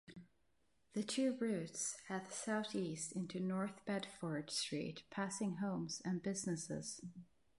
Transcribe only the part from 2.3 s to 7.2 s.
southeast onto North Bedford Street, passing homes and businesses.